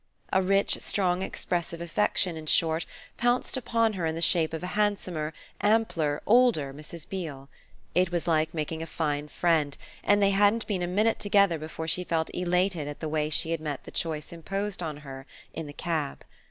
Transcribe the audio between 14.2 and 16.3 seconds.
imposed on her in the cab.